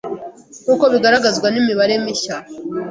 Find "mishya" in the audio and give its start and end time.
2.03-2.37